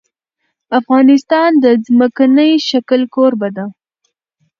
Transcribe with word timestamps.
افغانستان 0.79 1.49
د 1.63 1.65
ځمکنی 1.85 2.51
شکل 2.69 3.01
کوربه 3.15 3.49
دی. 3.55 3.67